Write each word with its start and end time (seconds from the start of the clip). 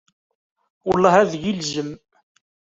Welleh, 0.87 1.15
ad 1.21 1.31
iyi-ilzem! 1.35 1.91